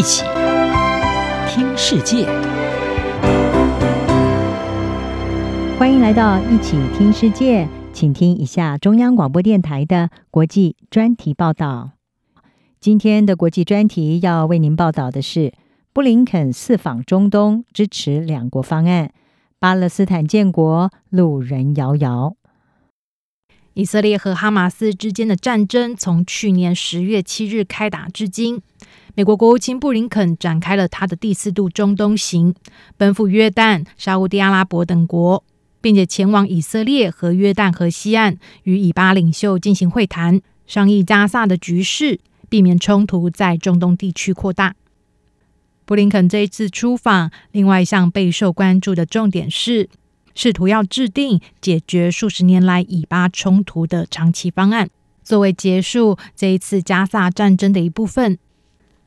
[0.00, 0.24] 一起
[1.46, 2.24] 听世界，
[5.78, 11.90] 欢迎来到一起听世界，请听一下中央广播电台的国际专题报道。
[12.80, 15.52] 今天的国际专题要为您报道的是，
[15.92, 19.12] 布林肯四访中东，支持两国方案，
[19.58, 22.36] 巴勒斯坦建国路人遥遥。
[23.74, 28.60] 以色列和哈马斯之间的战争从去年十月七日开打至今，
[29.14, 32.54] 美国国务卿布林肯展开了他的第四度中东行，
[32.96, 35.44] 奔赴约旦、沙乌地阿拉伯等国，
[35.80, 44.74] 并且前往以色列和约旦河西岸与以巴领袖进行会谈，商议加萨的局势，避免冲突在中东地区扩大。
[45.84, 49.88] 布林肯这一次出访，另外一项备受关注的重点是。
[50.34, 54.88] 试图要制定解决数十年来以巴冲突的长期方案，
[55.22, 58.38] 作为结束这一次加萨战争的一部分。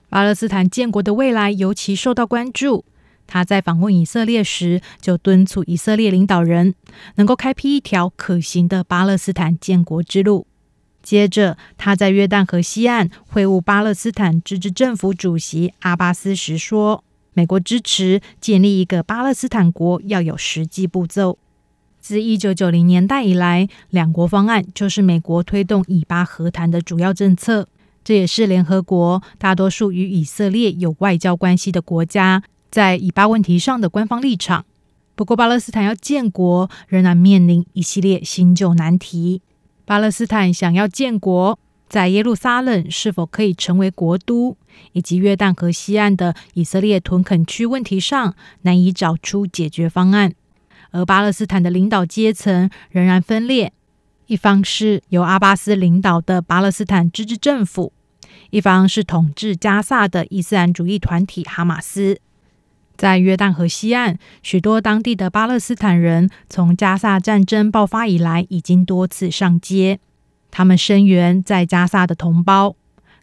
[0.10, 2.86] 巴勒斯坦建国的未来尤其受到关注。
[3.26, 6.76] 他在访问以色列时，就敦促以色列领导人
[7.16, 10.46] 能够开辟一条可行的巴勒斯坦建国之路。
[11.02, 17.04] 接着，他在约旦河西岸会晤巴勒斯坦自治政府主席阿巴斯时说。
[17.34, 21.38] 美国支持建立一个巴勒斯坦国要有实际步骤。
[22.00, 27.68] 自一九九零年代以来，两国方案就是美国推动以巴和谈的主要政策。
[28.04, 34.66] 这也是联合国大多数与以色列有外交关系的国家在以巴问题上的官方立场。
[35.16, 39.42] 不过，巴勒斯坦要建国仍然面临一系列新旧难题。
[39.86, 41.58] 巴勒斯坦想要建国。
[41.94, 44.58] 在耶路撒冷是否可以成为国都，
[44.94, 50.34] 以及约旦河西岸的以色列屯垦区问题上，难以找出解决方案。
[50.90, 53.72] 而巴勒斯坦的领导阶层仍然分裂，
[54.26, 57.94] 一方是由阿巴斯领导的巴勒斯坦自治政府，
[58.50, 62.20] 一方是统治加萨的伊斯兰主义团体哈马斯。
[62.98, 70.00] 在约旦河西岸，许多当地的巴勒斯坦人从加萨战争爆发以来，已经多次上街。
[70.56, 72.76] 他们声援在加萨的同胞，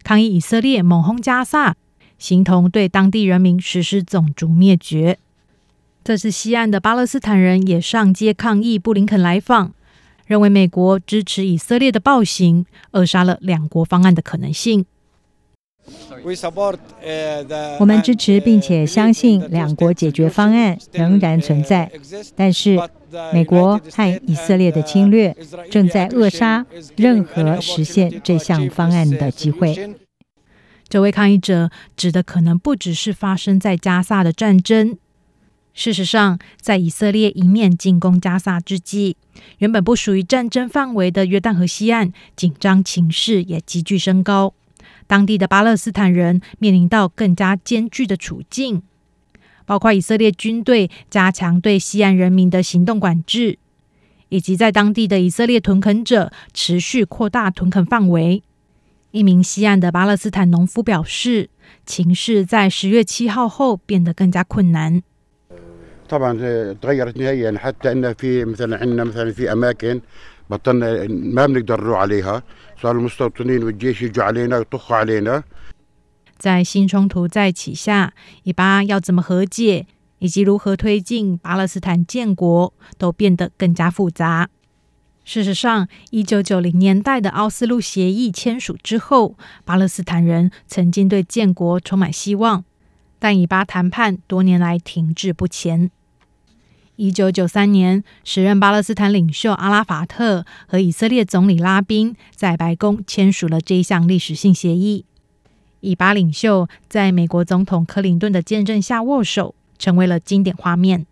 [0.03, 1.77] 抗议以色列猛轰加萨，
[2.19, 5.17] 形同对当地人民实施种族灭绝。
[6.03, 9.73] 这次西岸的巴勒斯坦人也上街抗议布林肯来访，
[10.27, 14.85] 认为美国支持以色列的暴行，扼杀了两国方案的可能性。
[17.79, 21.91] 我们支持并且相信两国解决方案仍然存在，
[22.37, 22.79] 但是
[23.33, 25.37] 美国和以色列的侵略
[25.71, 26.65] 正在扼杀
[26.97, 29.97] 任何实现这项方案的机会。
[30.89, 34.99] 这位抗议者指的可能不只是发生在加萨的战争。
[35.73, 39.17] 事实上，在以色列一面进攻加萨之际，
[39.59, 44.53] 原本不属于战争范围的约旦河西岸紧张情势也急剧升高。
[45.11, 48.81] 当地的巴勒斯坦人面临到更加艰巨的处境，
[49.67, 53.59] 包括以色列军队加强对西岸人民的行动管制，
[54.29, 58.45] 以及在当地的以色列屯垦者持续扩大屯垦范围。
[59.11, 61.51] 一名西岸的巴勒斯坦农夫表示，
[61.85, 65.03] 情势在十月七号后变得更加困难。
[76.39, 79.87] 在新冲突再起下，以巴要怎么和解，
[80.19, 84.49] 以及如何推进巴勒斯坦建国，都变得更加复杂。
[85.23, 89.37] 事实上，一九九零年代的奥斯陆协议签署之后，
[89.67, 92.65] 巴勒斯坦人曾经对建国充满希望，
[93.19, 95.91] 但以巴谈判多年来停滞不前。
[97.01, 105.07] 一九九三年，时任巴勒斯坦领袖阿拉法特和以色列总理拉宾在白宫签署了这一项历史性协议。
[105.81, 111.07] 以巴领袖在美国总统克林顿的见证下握手，成为了经典画面。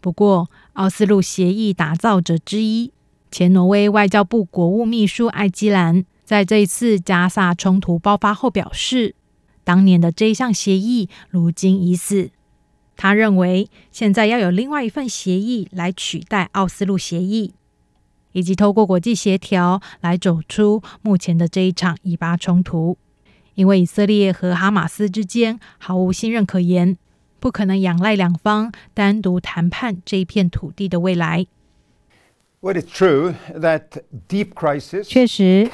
[0.00, 2.90] 不过，奥斯陆协议打造者之一、
[3.30, 9.14] 前挪威外交部国务秘书艾基兰，在这一次加萨冲突爆发后表示，
[9.62, 12.30] 当年的这一项协议如今已死。
[13.02, 17.52] 他认为，现在要有另外一份协议来取代奥斯陆协议，
[18.30, 22.96] 以及透过国际协调来走出目前的这一场以巴冲突。
[23.54, 26.96] 因为以色列和哈马斯之间毫无信任可言，
[27.40, 31.48] 不可能仰赖两方单独谈判这一片土地的未来。
[35.04, 35.68] 确实，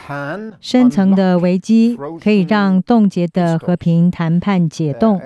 [0.59, 5.21] 深层的危机可以让冻结的和平谈判解冻。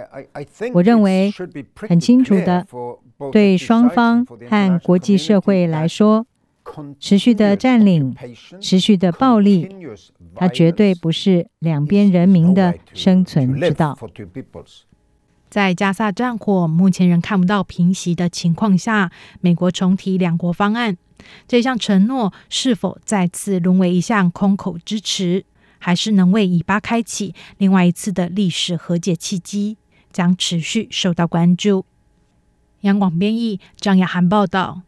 [0.74, 1.32] 我认为
[1.76, 2.66] 很清楚的，
[3.30, 6.26] 对双方和国际社会来说，
[6.98, 8.12] 持续的占领、
[8.60, 9.68] 持续的暴力，
[10.34, 13.96] 它绝对不是两边人民的生存之道。
[15.48, 20.96] 在加萨战火目前仍看不到平息的情况下，美国重提两国方案，
[21.46, 25.44] 这项承诺是否再次沦为一项空口支持，
[25.78, 29.76] 还是能为以巴开启另外一次的历史和解契机，
[30.12, 31.84] 将持续受到关注。
[32.82, 34.82] 央广编译张雅涵报道。